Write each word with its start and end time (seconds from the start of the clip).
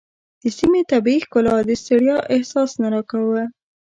د 0.41 0.43
سیمې 0.57 0.81
طبیعي 0.91 1.19
ښکلا 1.25 1.55
د 1.69 1.71
ستړیا 1.81 2.17
احساس 2.33 2.71
نه 2.81 2.87
راکاوه. 2.93 3.43